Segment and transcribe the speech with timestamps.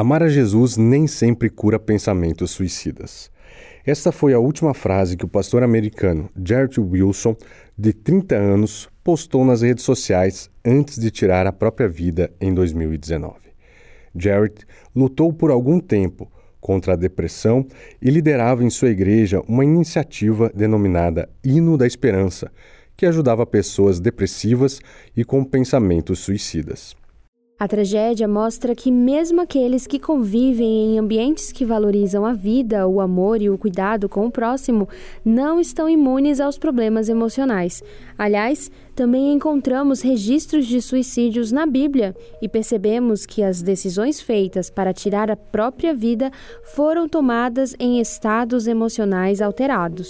[0.00, 3.32] Amar a Jesus nem sempre cura pensamentos suicidas.
[3.84, 7.34] Esta foi a última frase que o pastor americano Jared Wilson,
[7.76, 13.34] de 30 anos, postou nas redes sociais antes de tirar a própria vida em 2019.
[14.14, 14.54] Jared
[14.94, 16.30] lutou por algum tempo
[16.60, 17.66] contra a depressão
[18.00, 22.52] e liderava em sua igreja uma iniciativa denominada Hino da Esperança,
[22.96, 24.80] que ajudava pessoas depressivas
[25.16, 26.94] e com pensamentos suicidas.
[27.60, 33.00] A tragédia mostra que, mesmo aqueles que convivem em ambientes que valorizam a vida, o
[33.00, 34.88] amor e o cuidado com o próximo,
[35.24, 37.82] não estão imunes aos problemas emocionais.
[38.16, 44.92] Aliás, também encontramos registros de suicídios na Bíblia e percebemos que as decisões feitas para
[44.92, 46.30] tirar a própria vida
[46.62, 50.08] foram tomadas em estados emocionais alterados.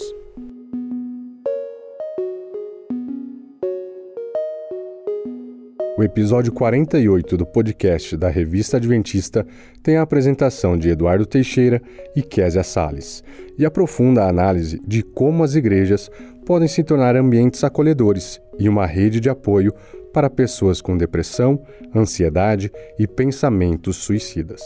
[5.98, 9.44] O episódio 48 do podcast da Revista Adventista
[9.82, 11.82] tem a apresentação de Eduardo Teixeira
[12.14, 13.24] e Késia Sales
[13.58, 16.08] e aprofunda a análise de como as igrejas
[16.46, 19.74] podem se tornar ambientes acolhedores e uma rede de apoio
[20.12, 21.60] para pessoas com depressão,
[21.92, 24.62] ansiedade e pensamentos suicidas.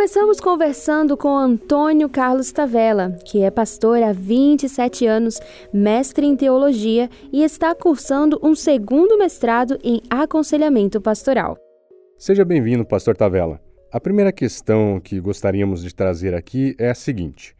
[0.00, 5.38] Começamos conversando com Antônio Carlos Tavella, que é pastor há 27 anos,
[5.74, 11.58] mestre em teologia e está cursando um segundo mestrado em aconselhamento pastoral.
[12.16, 13.60] Seja bem-vindo, pastor Tavella.
[13.92, 17.54] A primeira questão que gostaríamos de trazer aqui é a seguinte: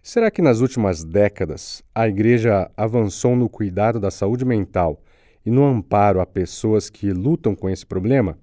[0.00, 5.02] Será que nas últimas décadas a igreja avançou no cuidado da saúde mental
[5.44, 8.38] e no amparo a pessoas que lutam com esse problema?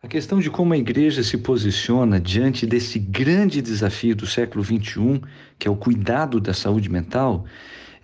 [0.00, 5.20] A questão de como a igreja se posiciona diante desse grande desafio do século XXI,
[5.58, 7.44] que é o cuidado da saúde mental,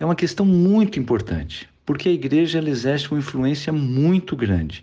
[0.00, 4.82] é uma questão muito importante, porque a igreja exerce uma influência muito grande.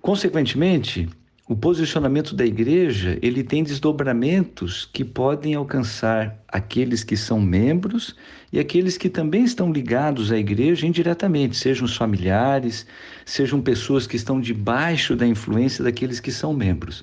[0.00, 1.10] Consequentemente,
[1.48, 8.14] o posicionamento da igreja, ele tem desdobramentos que podem alcançar aqueles que são membros
[8.52, 12.86] e aqueles que também estão ligados à igreja indiretamente, sejam os familiares,
[13.24, 17.02] sejam pessoas que estão debaixo da influência daqueles que são membros.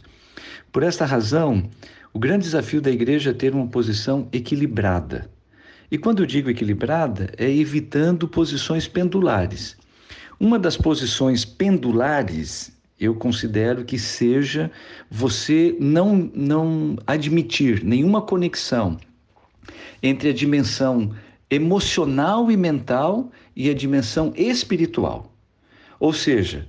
[0.72, 1.68] Por esta razão,
[2.14, 5.28] o grande desafio da igreja é ter uma posição equilibrada.
[5.90, 9.76] E quando eu digo equilibrada, é evitando posições pendulares.
[10.40, 14.72] Uma das posições pendulares eu considero que seja
[15.10, 18.98] você não, não admitir nenhuma conexão
[20.02, 21.12] entre a dimensão
[21.50, 25.34] emocional e mental e a dimensão espiritual.
[26.00, 26.68] Ou seja,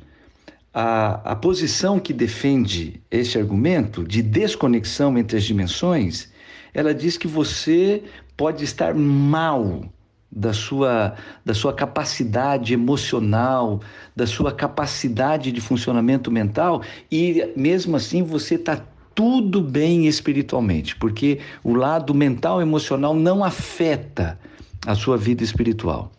[0.73, 6.31] a, a posição que defende este argumento de desconexão entre as dimensões,
[6.75, 8.03] ela diz que você
[8.37, 9.85] pode estar mal
[10.31, 11.15] da sua,
[11.45, 13.81] da sua capacidade emocional,
[14.15, 18.81] da sua capacidade de funcionamento mental e mesmo assim você está
[19.15, 24.39] tudo bem espiritualmente, porque o lado mental emocional não afeta
[24.87, 26.13] a sua vida espiritual.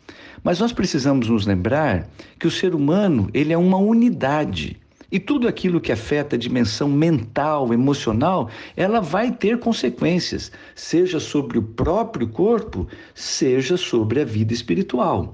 [0.43, 2.07] Mas nós precisamos nos lembrar
[2.39, 4.79] que o ser humano, ele é uma unidade.
[5.09, 11.57] E tudo aquilo que afeta a dimensão mental, emocional, ela vai ter consequências, seja sobre
[11.57, 12.85] o próprio corpo,
[13.15, 15.33] seja sobre a vida espiritual.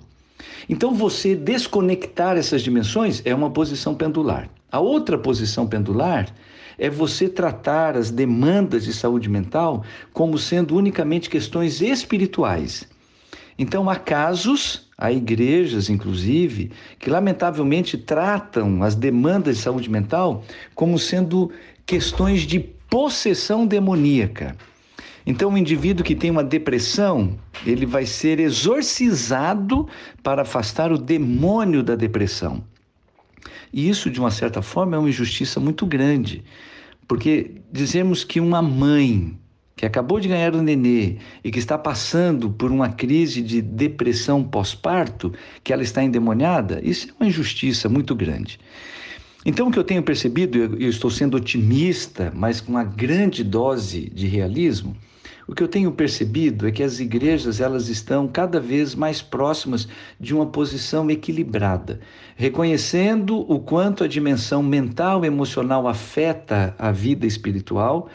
[0.69, 4.47] Então, você desconectar essas dimensões é uma posição pendular.
[4.71, 6.27] A outra posição pendular
[6.77, 12.87] é você tratar as demandas de saúde mental como sendo unicamente questões espirituais.
[13.57, 20.97] Então, há casos Há igrejas, inclusive, que lamentavelmente tratam as demandas de saúde mental como
[20.97, 21.51] sendo
[21.85, 24.55] questões de possessão demoníaca.
[25.25, 29.87] Então, o indivíduo que tem uma depressão, ele vai ser exorcizado
[30.21, 32.63] para afastar o demônio da depressão.
[33.73, 36.45] E isso, de uma certa forma, é uma injustiça muito grande,
[37.07, 39.37] porque dizemos que uma mãe
[39.75, 44.43] que acabou de ganhar o nenê e que está passando por uma crise de depressão
[44.43, 45.33] pós-parto,
[45.63, 48.59] que ela está endemoniada, isso é uma injustiça muito grande.
[49.45, 54.09] Então, o que eu tenho percebido, eu estou sendo otimista, mas com uma grande dose
[54.09, 54.95] de realismo,
[55.45, 59.89] o que eu tenho percebido é que as igrejas elas estão cada vez mais próximas
[60.17, 61.99] de uma posição equilibrada,
[62.37, 68.07] reconhecendo o quanto a dimensão mental e emocional afeta a vida espiritual,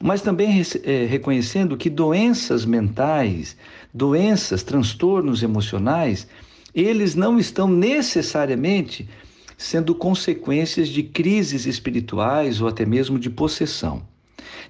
[0.00, 3.56] mas também é, reconhecendo que doenças mentais,
[3.92, 6.28] doenças, transtornos emocionais,
[6.74, 9.08] eles não estão necessariamente
[9.56, 14.06] sendo consequências de crises espirituais ou até mesmo de possessão.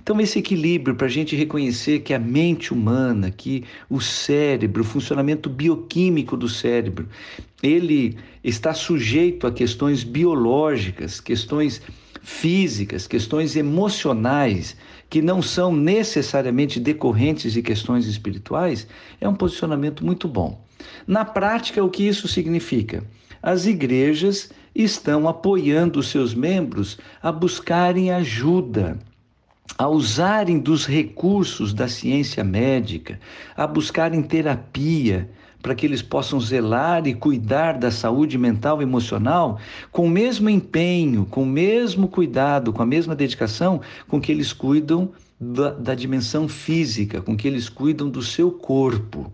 [0.02, 4.86] Então, esse equilíbrio para a gente reconhecer que a mente humana, que o cérebro, o
[4.86, 7.06] funcionamento bioquímico do cérebro,
[7.62, 11.82] ele está sujeito a questões biológicas, questões
[12.22, 14.76] físicas, questões emocionais,
[15.08, 18.86] que não são necessariamente decorrentes de questões espirituais,
[19.20, 20.62] é um posicionamento muito bom.
[21.06, 23.02] Na prática, o que isso significa?
[23.42, 28.98] As igrejas estão apoiando os seus membros a buscarem ajuda,
[29.76, 33.18] a usarem dos recursos da ciência médica,
[33.56, 35.28] a buscarem terapia,
[35.62, 39.58] para que eles possam zelar e cuidar da saúde mental e emocional
[39.90, 44.52] com o mesmo empenho, com o mesmo cuidado, com a mesma dedicação com que eles
[44.52, 45.10] cuidam
[45.40, 49.32] da, da dimensão física, com que eles cuidam do seu corpo.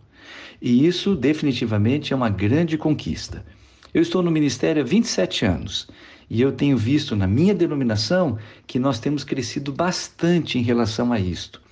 [0.61, 3.45] E isso definitivamente é uma grande conquista.
[3.93, 5.89] Eu estou no ministério há 27 anos
[6.29, 11.21] e eu tenho visto na minha denominação que nós temos crescido bastante em relação a
[11.21, 11.64] isto.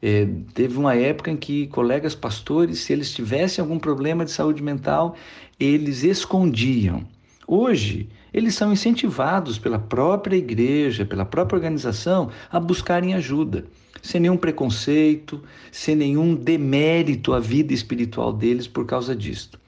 [0.00, 4.62] É, teve uma época em que colegas pastores, se eles tivessem algum problema de saúde
[4.62, 5.16] mental,
[5.58, 7.04] eles escondiam.
[7.46, 13.64] Hoje, eles são incentivados pela própria igreja, pela própria organização, a buscarem ajuda,
[14.02, 15.42] sem nenhum preconceito,
[15.72, 19.58] sem nenhum demérito à vida espiritual deles por causa disto.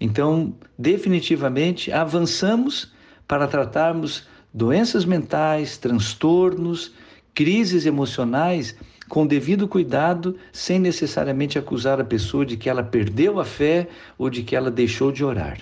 [0.00, 2.92] Então, definitivamente, avançamos
[3.26, 6.92] para tratarmos doenças mentais, transtornos,
[7.34, 8.76] crises emocionais
[9.12, 14.30] com devido cuidado, sem necessariamente acusar a pessoa de que ela perdeu a fé ou
[14.30, 15.58] de que ela deixou de orar.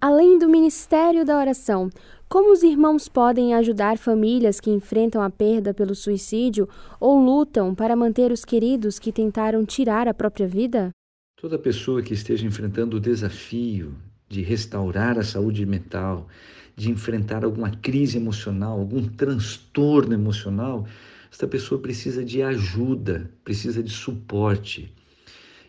[0.00, 1.90] Além do ministério da oração,
[2.28, 6.68] como os irmãos podem ajudar famílias que enfrentam a perda pelo suicídio
[7.00, 10.90] ou lutam para manter os queridos que tentaram tirar a própria vida?
[11.36, 13.96] Toda pessoa que esteja enfrentando o desafio
[14.28, 16.28] de restaurar a saúde mental,
[16.76, 20.86] de enfrentar alguma crise emocional, algum transtorno emocional,
[21.34, 24.94] esta pessoa precisa de ajuda, precisa de suporte.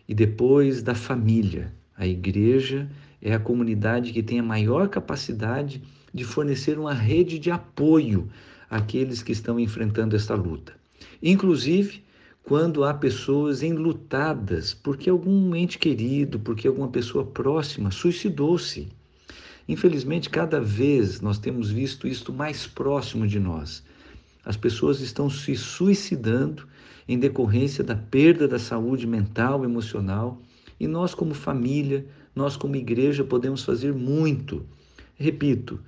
[0.08, 2.88] E depois da família, a igreja
[3.20, 5.82] é a comunidade que tem a maior capacidade
[6.14, 8.28] de fornecer uma rede de apoio
[8.70, 10.72] àqueles que estão enfrentando esta luta.
[11.20, 12.04] Inclusive,
[12.44, 18.86] quando há pessoas enlutadas porque algum ente querido, porque alguma pessoa próxima suicidou-se.
[19.68, 23.82] Infelizmente, cada vez nós temos visto isto mais próximo de nós.
[24.46, 26.68] As pessoas estão se suicidando
[27.08, 30.40] em decorrência da perda da saúde mental, emocional,
[30.78, 34.64] e nós, como família, nós, como igreja, podemos fazer muito.
[35.16, 35.80] Repito,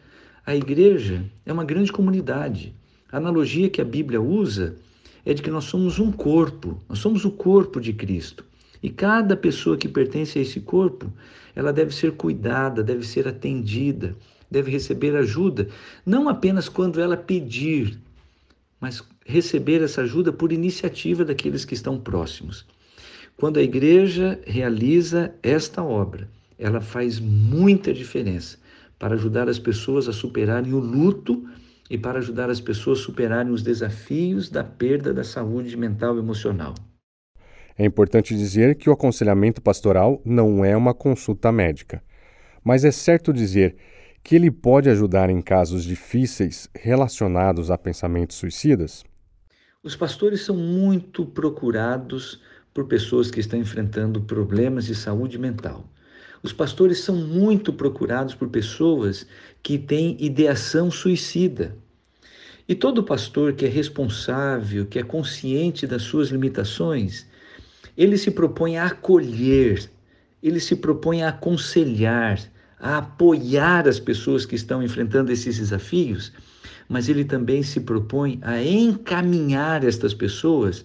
[0.44, 2.74] a igreja é uma grande comunidade.
[3.12, 4.76] A analogia que a Bíblia usa
[5.24, 8.44] é de que nós somos um corpo, nós somos o corpo de Cristo.
[8.82, 11.12] E cada pessoa que pertence a esse corpo,
[11.54, 14.16] ela deve ser cuidada, deve ser atendida,
[14.50, 15.68] deve receber ajuda,
[16.04, 17.98] não apenas quando ela pedir,
[18.80, 22.66] mas receber essa ajuda por iniciativa daqueles que estão próximos.
[23.36, 26.28] Quando a igreja realiza esta obra,
[26.58, 28.58] ela faz muita diferença
[28.98, 31.48] para ajudar as pessoas a superarem o luto
[31.88, 36.18] e para ajudar as pessoas a superarem os desafios da perda da saúde mental e
[36.18, 36.74] emocional.
[37.78, 42.02] É importante dizer que o aconselhamento pastoral não é uma consulta médica,
[42.64, 43.76] mas é certo dizer
[44.28, 49.02] que ele pode ajudar em casos difíceis relacionados a pensamentos suicidas?
[49.82, 52.38] Os pastores são muito procurados
[52.74, 55.82] por pessoas que estão enfrentando problemas de saúde mental.
[56.42, 59.26] Os pastores são muito procurados por pessoas
[59.62, 61.74] que têm ideação suicida.
[62.68, 67.26] E todo pastor que é responsável, que é consciente das suas limitações,
[67.96, 69.90] ele se propõe a acolher,
[70.42, 72.38] ele se propõe a aconselhar,
[72.80, 76.32] a apoiar as pessoas que estão enfrentando esses desafios,
[76.88, 80.84] mas ele também se propõe a encaminhar estas pessoas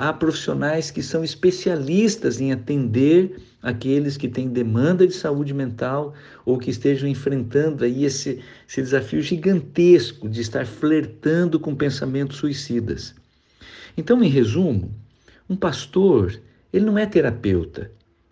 [0.00, 6.14] a profissionais que são especialistas em atender aqueles que têm demanda de saúde mental
[6.46, 13.14] ou que estejam enfrentando aí esse, esse desafio gigantesco de estar flertando com pensamentos suicidas.
[13.94, 14.90] Então, em resumo,
[15.48, 16.40] um pastor,
[16.72, 17.90] ele não é terapeuta.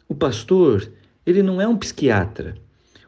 [0.08, 0.90] O pastor,
[1.26, 2.54] ele não é um psiquiatra.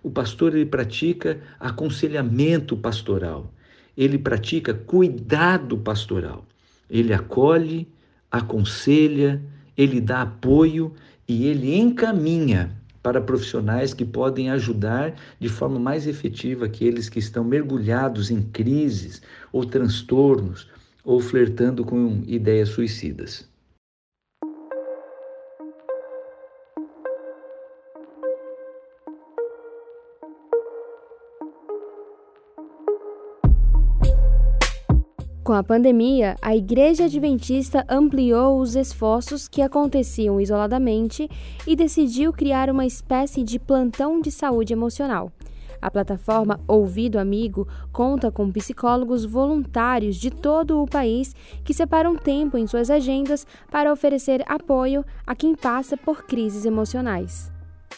[0.03, 3.53] O pastor ele pratica aconselhamento pastoral.
[3.97, 6.47] Ele pratica cuidado pastoral.
[6.89, 7.87] Ele acolhe,
[8.31, 9.43] aconselha,
[9.77, 10.95] ele dá apoio
[11.29, 17.43] e ele encaminha para profissionais que podem ajudar de forma mais efetiva aqueles que estão
[17.43, 20.69] mergulhados em crises ou transtornos
[21.05, 23.50] ou flertando com ideias suicidas.
[35.51, 41.29] Com a pandemia, a Igreja Adventista ampliou os esforços que aconteciam isoladamente
[41.67, 45.33] e decidiu criar uma espécie de plantão de saúde emocional.
[45.83, 52.57] A plataforma Ouvido Amigo conta com psicólogos voluntários de todo o país que separam tempo
[52.57, 57.51] em suas agendas para oferecer apoio a quem passa por crises emocionais.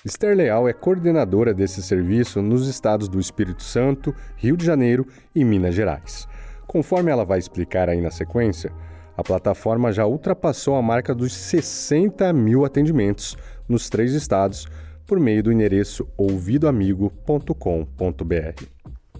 [0.02, 5.44] Esther Leal é coordenadora desse serviço nos estados do Espírito Santo, Rio de Janeiro e
[5.44, 6.26] Minas Gerais.
[6.66, 8.73] Conforme ela vai explicar aí na sequência,
[9.16, 13.37] a plataforma já ultrapassou a marca dos 60 mil atendimentos
[13.69, 14.66] nos três estados
[15.07, 18.64] por meio do endereço ouvidoamigo.com.br.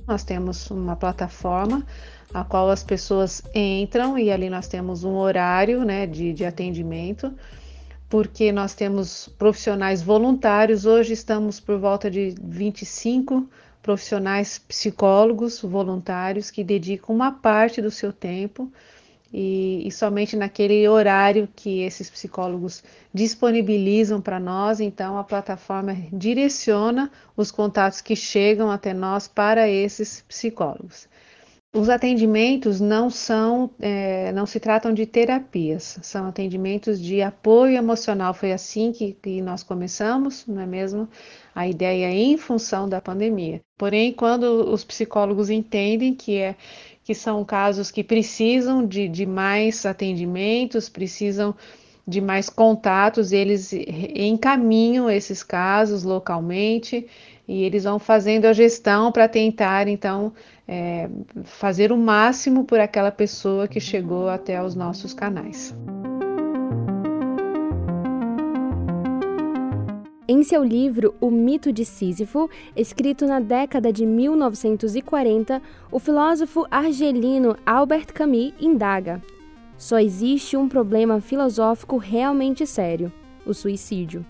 [0.07, 1.87] Nós temos uma plataforma
[2.33, 7.33] a qual as pessoas entram e ali nós temos um horário né, de, de atendimento,
[8.09, 10.87] porque nós temos profissionais voluntários.
[10.87, 13.47] Hoje estamos por volta de 25
[13.83, 18.73] profissionais psicólogos voluntários que dedicam uma parte do seu tempo
[19.33, 22.85] e, e, somente naquele horário que esses psicólogos
[23.15, 30.23] disponibilizam para nós, então a plataforma direciona os contatos que chegam até nós para esses
[30.29, 31.09] psicólogos.
[31.75, 38.35] Os atendimentos não são, é, não se tratam de terapias, são atendimentos de apoio emocional.
[38.35, 41.09] Foi assim que, que nós começamos, não é mesmo?
[41.55, 43.61] A ideia é em função da pandemia.
[43.77, 46.57] Porém, quando os psicólogos entendem que é
[47.05, 51.55] que são casos que precisam de, de mais atendimentos, precisam
[52.07, 57.07] de mais contatos, eles encaminham esses casos localmente
[57.47, 60.33] e eles vão fazendo a gestão para tentar, então,
[60.67, 61.09] é,
[61.45, 65.75] fazer o máximo por aquela pessoa que chegou até os nossos canais.
[70.29, 75.61] Em seu livro O Mito de Sísifo, escrito na década de 1940,
[75.91, 79.21] o filósofo argelino Albert Camus indaga:
[79.77, 83.13] só existe um problema filosófico realmente sério:
[83.45, 84.25] o suicídio.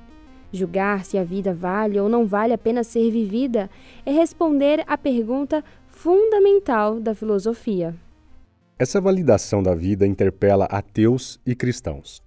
[0.50, 3.68] Julgar se a vida vale ou não vale a pena ser vivida
[4.06, 7.94] é responder à pergunta fundamental da filosofia.
[8.78, 12.22] Essa validação da vida interpela ateus e cristãos.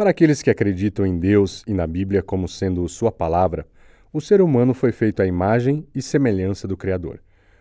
[0.00, 3.66] Para aqueles que acreditam em Deus e na Bíblia como sendo Sua palavra,
[4.10, 7.20] o ser humano foi feito à imagem e semelhança do Criador.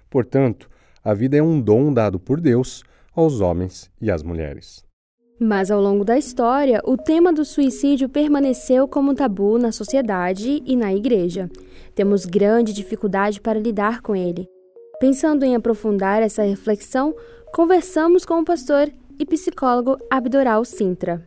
[0.10, 0.70] Portanto,
[1.04, 2.82] a vida é um dom dado por Deus
[3.14, 4.86] aos homens e às mulheres.
[5.38, 10.78] Mas ao longo da história, o tema do suicídio permaneceu como tabu na sociedade e
[10.78, 11.50] na igreja.
[11.94, 14.48] Temos grande dificuldade para lidar com ele.
[14.98, 17.14] Pensando em aprofundar essa reflexão,
[17.54, 21.22] conversamos com o pastor e psicólogo Abdoral Sintra.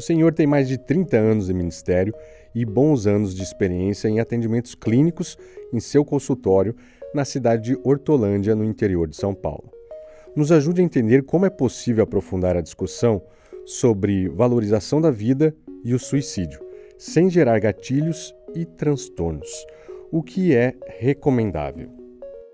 [0.00, 2.14] O senhor tem mais de 30 anos de ministério
[2.54, 5.36] e bons anos de experiência em atendimentos clínicos
[5.70, 6.74] em seu consultório
[7.12, 9.70] na cidade de Hortolândia, no interior de São Paulo.
[10.34, 13.20] Nos ajude a entender como é possível aprofundar a discussão
[13.66, 15.54] sobre valorização da vida
[15.84, 16.60] e o suicídio,
[16.96, 19.66] sem gerar gatilhos e transtornos,
[20.10, 21.90] o que é recomendável.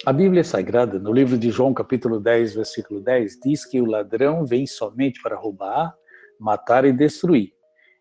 [0.04, 4.44] A Bíblia Sagrada, no livro de João, capítulo 10, versículo 10, diz que o ladrão
[4.44, 5.96] vem somente para roubar,
[6.38, 7.52] matar e destruir.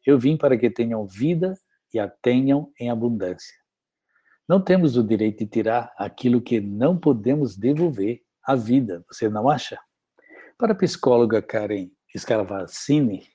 [0.06, 1.58] Eu vim para que tenham vida
[1.94, 3.56] e a tenham em abundância.
[4.48, 9.50] Não temos o direito de tirar aquilo que não podemos devolver à vida, você não
[9.50, 9.80] acha?
[10.58, 13.28] Para a psicóloga Karen Scaravacini,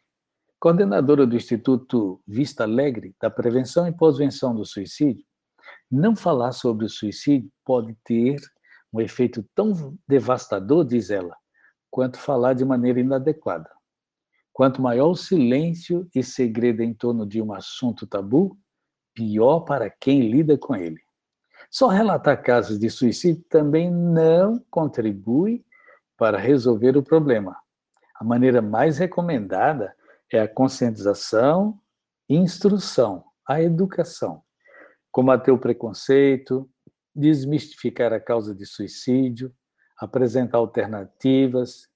[0.61, 5.25] coordenadora do Instituto Vista Alegre da Prevenção e Pós-Venção do Suicídio,
[5.91, 8.39] não falar sobre o suicídio pode ter
[8.93, 11.37] um efeito tão devastador, diz ela,
[11.91, 13.69] quanto falar de maneira inadequada.
[14.61, 18.59] Quanto maior o silêncio e segredo em torno de um assunto tabu,
[19.15, 21.01] pior para quem lida com ele.
[21.71, 25.65] Só relatar casos de suicídio também não contribui
[26.15, 27.57] para resolver o problema.
[28.15, 29.97] A maneira mais recomendada
[30.31, 31.81] é a conscientização
[32.29, 34.43] instrução, a educação.
[35.11, 36.69] Combater o preconceito,
[37.17, 39.55] desmistificar a causa de suicídio,
[39.97, 41.89] apresentar alternativas,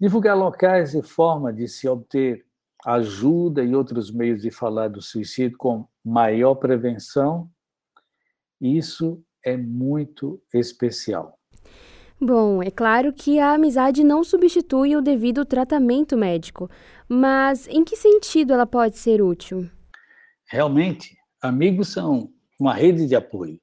[0.00, 2.44] Divulgar locais e forma de se obter
[2.84, 7.50] ajuda e outros meios de falar do suicídio com maior prevenção,
[8.60, 11.38] isso é muito especial.
[12.20, 16.70] Bom, é claro que a amizade não substitui o devido tratamento médico,
[17.08, 19.68] mas em que sentido ela pode ser útil?
[20.46, 23.60] Realmente, amigos são uma rede de apoio.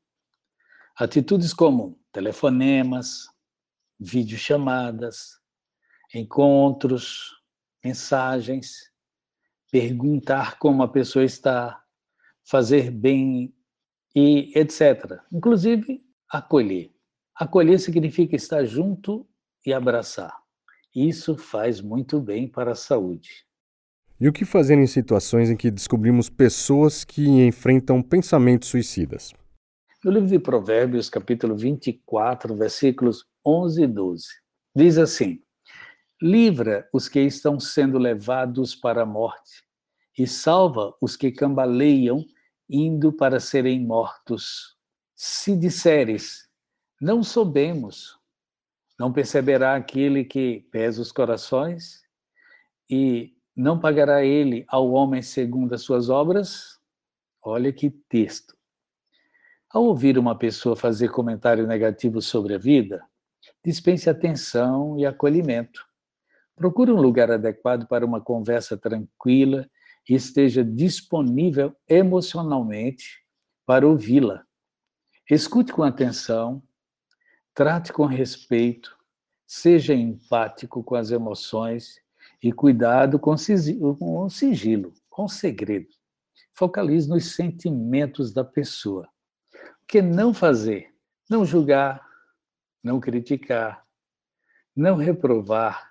[0.97, 3.27] Atitudes como telefonemas,
[3.99, 5.40] videochamadas,
[6.13, 7.31] encontros,
[7.83, 8.91] mensagens,
[9.71, 11.81] perguntar como a pessoa está,
[12.43, 13.53] fazer bem
[14.15, 15.19] e etc.
[15.31, 16.91] Inclusive, acolher.
[17.35, 19.25] Acolher significa estar junto
[19.65, 20.35] e abraçar.
[20.93, 23.45] Isso faz muito bem para a saúde.
[24.19, 29.33] E o que fazer em situações em que descobrimos pessoas que enfrentam pensamentos suicidas?
[30.03, 34.25] No livro de Provérbios, capítulo 24, versículos 11 e 12,
[34.75, 35.41] diz assim:
[36.21, 39.63] Livra os que estão sendo levados para a morte
[40.15, 42.23] e salva os que cambaleiam
[42.69, 44.77] indo para serem mortos.
[45.15, 46.47] Se disseres,
[47.01, 48.19] não soubemos,
[48.99, 52.03] não perceberá aquele que pesa os corações
[52.87, 56.79] e não pagará ele ao homem segundo as suas obras?
[57.43, 58.55] Olha que texto.
[59.71, 63.03] Ao ouvir uma pessoa fazer comentário negativo sobre a vida,
[63.65, 65.89] dispense atenção e acolhimento.
[66.55, 69.69] Procure um lugar adequado para uma conversa tranquila
[70.07, 73.23] e esteja disponível emocionalmente
[73.65, 74.45] para ouvi-la.
[75.29, 76.61] Escute com atenção,
[77.53, 78.97] trate com respeito,
[79.47, 82.01] seja empático com as emoções
[82.43, 83.37] e cuidado com o
[84.29, 85.89] sigilo, com o segredo.
[86.53, 89.07] Focalize nos sentimentos da pessoa.
[89.53, 90.93] O que não fazer?
[91.29, 92.05] Não julgar,
[92.83, 93.85] não criticar,
[94.75, 95.90] não reprovar,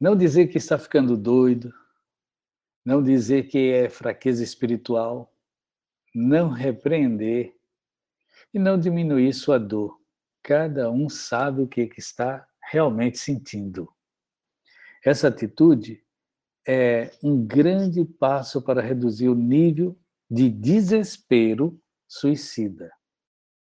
[0.00, 1.72] não dizer que está ficando doido,
[2.84, 5.34] não dizer que é fraqueza espiritual,
[6.14, 7.54] não repreender
[8.52, 10.00] e não diminuir sua dor.
[10.42, 13.92] Cada um sabe o que está realmente sentindo.
[15.04, 16.04] Essa atitude
[16.66, 19.98] é um grande passo para reduzir o nível
[20.30, 22.92] de desespero suicida.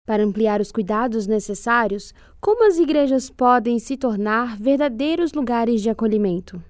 [0.06, 6.62] Para ampliar os cuidados necessários, como as igrejas podem se tornar verdadeiros lugares de acolhimento?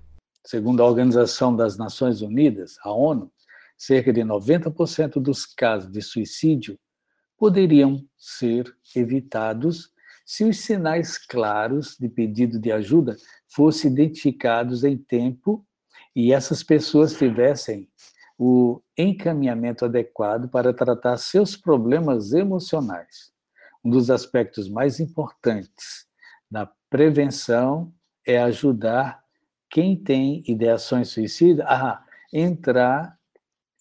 [0.46, 3.32] Segundo a Organização das Nações Unidas, a ONU,
[3.76, 6.78] cerca de 90% dos casos de suicídio
[7.36, 9.90] poderiam ser evitados
[10.24, 13.18] se os sinais claros de pedido de ajuda
[13.50, 15.66] fossem identificados em tempo
[16.16, 17.90] e essas pessoas tivessem
[18.46, 23.32] o encaminhamento adequado para tratar seus problemas emocionais.
[23.82, 26.06] Um dos aspectos mais importantes
[26.52, 27.94] da prevenção
[28.28, 29.24] é ajudar
[29.70, 32.04] quem tem ideações suicidas a
[32.34, 33.18] entrar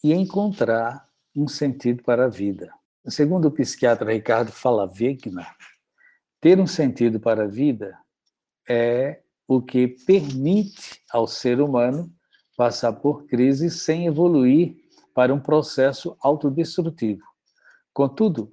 [0.02, 2.72] e encontrar um sentido para a vida.
[3.08, 5.44] Segundo o psiquiatra Ricardo Fallavegna,
[6.40, 7.98] ter um sentido para a vida
[8.68, 12.08] é o que permite ao ser humano
[12.62, 14.76] passar por crises sem evoluir
[15.12, 17.24] para um processo autodestrutivo.
[17.92, 18.52] Contudo,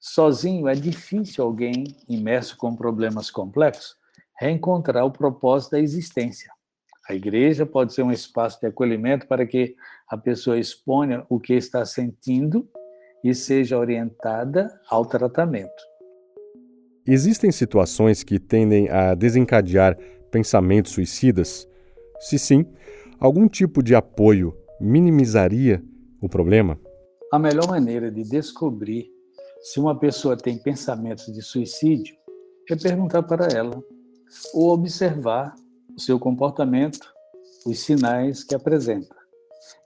[0.00, 3.94] sozinho é difícil alguém imerso com problemas complexos
[4.36, 6.50] reencontrar o propósito da existência.
[7.08, 9.76] A igreja pode ser um espaço de acolhimento para que
[10.08, 12.68] a pessoa exponha o que está sentindo
[13.22, 15.84] e seja orientada ao tratamento.
[17.06, 19.96] Existem situações que tendem a desencadear
[20.32, 21.68] pensamentos suicidas?
[22.18, 22.66] Se sim,
[23.20, 25.82] algum tipo de apoio minimizaria
[26.20, 26.78] o problema?
[27.32, 29.10] A melhor maneira de descobrir
[29.60, 32.16] se uma pessoa tem pensamentos de suicídio
[32.68, 33.82] é perguntar para ela
[34.52, 35.54] ou observar
[35.96, 37.14] o seu comportamento,
[37.64, 39.14] os sinais que apresenta.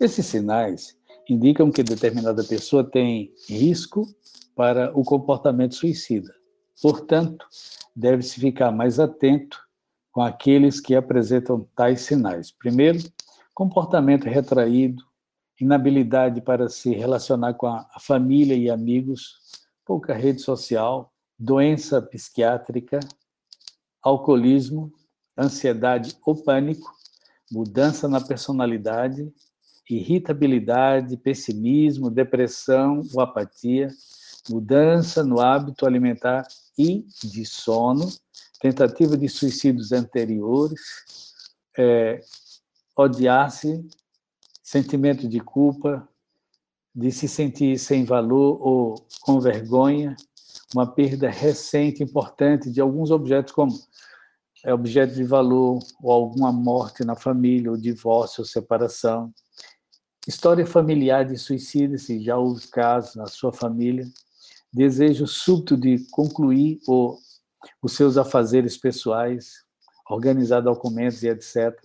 [0.01, 0.97] Esses sinais
[1.29, 4.07] indicam que determinada pessoa tem risco
[4.57, 6.35] para o comportamento suicida.
[6.83, 7.47] Portanto,
[7.95, 9.59] deve-se ficar mais atento
[10.13, 12.51] com aqueles que apresentam tais sinais.
[12.51, 12.99] Primeiro,
[13.55, 15.05] comportamento retraído,
[15.61, 19.39] inabilidade para se relacionar com a família e amigos,
[19.85, 23.01] pouca rede social, doença psiquiátrica,
[24.03, 24.93] alcoolismo,
[25.37, 26.91] ansiedade ou pânico,
[27.51, 29.33] mudança na personalidade,
[29.89, 33.89] irritabilidade, pessimismo, depressão ou apatia,
[34.49, 36.47] mudança no hábito alimentar
[36.79, 38.09] e de sono,
[38.61, 40.81] tentativa de suicídios anteriores,
[41.77, 42.21] é,
[42.97, 43.89] odiar-se,
[44.63, 46.07] sentimento de culpa,
[46.95, 50.15] de se sentir sem valor ou com vergonha,
[50.75, 53.73] uma perda recente importante de alguns objetos como
[54.65, 59.33] é objeto de valor, ou alguma morte na família, ou divórcio, ou separação.
[60.29, 64.07] História familiar de suicídio, se já houve casos na sua família.
[64.71, 67.17] Desejo súbito de concluir o,
[67.83, 69.65] os seus afazeres pessoais,
[70.09, 71.79] organizar documentos e etc.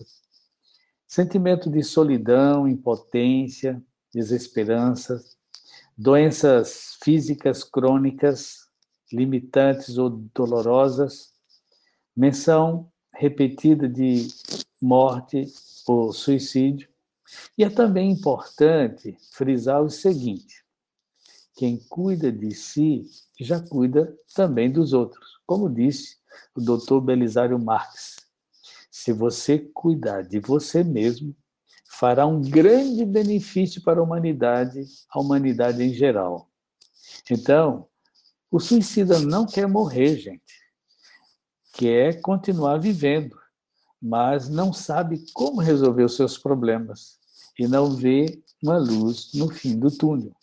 [1.06, 5.22] Sentimento de solidão, impotência, desesperança,
[5.96, 8.66] doenças físicas crônicas,
[9.12, 11.32] limitantes ou dolorosas,
[12.16, 14.28] menção repetida de
[14.80, 15.46] morte
[15.86, 16.88] ou suicídio.
[17.56, 20.64] E é também importante frisar o seguinte:
[21.54, 23.06] quem cuida de si
[23.40, 26.16] já cuida também dos outros, como disse
[26.54, 28.16] o doutor Belisário Marx.
[28.90, 31.34] se você cuidar de você mesmo,
[31.88, 36.50] fará um grande benefício para a humanidade, a humanidade em geral.
[37.30, 37.88] Então,
[38.50, 40.66] o suicida não quer morrer, gente.
[41.72, 43.36] Quer continuar vivendo,
[44.00, 47.18] mas não sabe como resolver os seus problemas
[47.58, 50.34] e não vê uma luz no fim do túnel.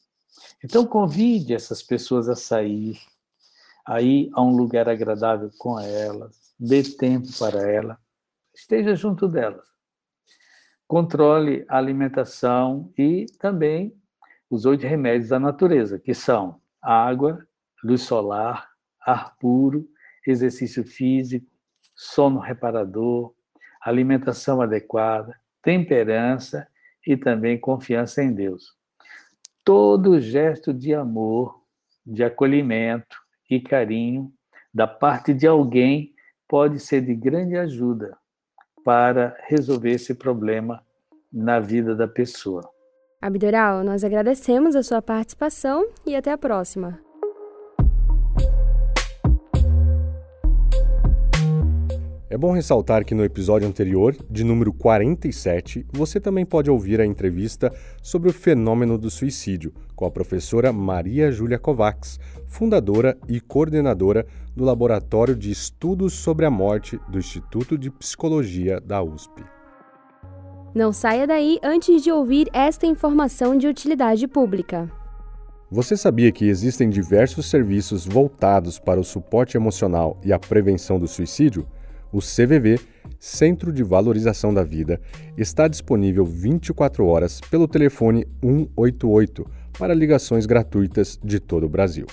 [0.63, 2.99] Então, convide essas pessoas a sair,
[3.85, 7.97] a ir a um lugar agradável com elas, dê tempo para ela,
[8.55, 9.67] esteja junto delas.
[10.87, 13.93] Controle a alimentação e também
[14.49, 17.45] os oito remédios da natureza, que são água,
[17.83, 18.69] luz solar,
[19.01, 19.87] ar puro,
[20.25, 21.47] exercício físico,
[21.95, 23.33] sono reparador,
[23.81, 26.67] alimentação adequada, temperança
[27.05, 28.75] e também confiança em Deus.
[29.63, 31.61] Todo gesto de amor,
[32.05, 33.22] de acolhimento
[33.55, 34.31] e carinho
[34.73, 36.13] da parte de alguém
[36.47, 38.17] pode ser de grande ajuda
[38.83, 40.83] para resolver esse problema
[41.31, 42.61] na vida da pessoa.
[43.21, 46.99] Abdoral, nós agradecemos a sua participação e até a próxima.
[52.43, 57.73] Bom ressaltar que no episódio anterior, de número 47, você também pode ouvir a entrevista
[58.01, 64.65] sobre o fenômeno do suicídio com a professora Maria Júlia Kovacs, fundadora e coordenadora do
[64.65, 69.41] Laboratório de Estudos sobre a Morte do Instituto de Psicologia da USP.
[70.75, 74.91] Não saia daí antes de ouvir esta informação de utilidade pública.
[75.71, 81.07] Você sabia que existem diversos serviços voltados para o suporte emocional e a prevenção do
[81.07, 81.65] suicídio?
[82.13, 82.79] O CVV,
[83.19, 85.01] Centro de Valorização da Vida,
[85.35, 89.49] está disponível 24 horas pelo telefone 188
[89.79, 92.05] para ligações gratuitas de todo o Brasil.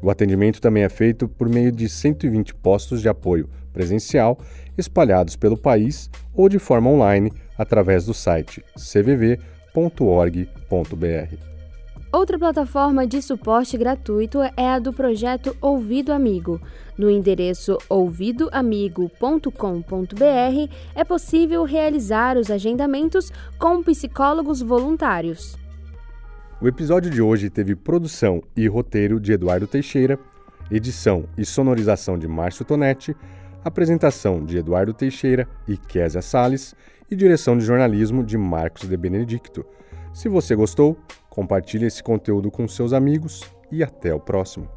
[0.00, 4.38] O atendimento também é feito por meio de 120 postos de apoio presencial
[4.78, 9.40] espalhados pelo país ou de forma online através do site cvv.org.br.
[12.12, 16.60] Outra plataforma de suporte gratuito é a do projeto Ouvido Amigo.
[16.98, 25.56] No endereço ouvidoamigo.com.br é possível realizar os agendamentos com psicólogos voluntários.
[26.60, 30.18] O episódio de hoje teve produção e roteiro de Eduardo Teixeira,
[30.68, 33.16] edição e sonorização de Márcio Tonetti,
[33.64, 36.74] apresentação de Eduardo Teixeira e Késia Sales
[37.08, 39.64] e direção de jornalismo de Marcos de Benedicto.
[40.12, 40.98] Se você gostou,
[41.30, 44.68] compartilhe esse conteúdo com seus amigos e até o próximo.